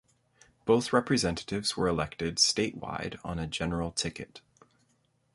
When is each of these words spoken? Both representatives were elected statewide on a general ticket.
Both 0.65 0.93
representatives 0.93 1.77
were 1.77 1.87
elected 1.87 2.37
statewide 2.37 3.19
on 3.23 3.37
a 3.37 3.45
general 3.45 3.91
ticket. 3.91 4.41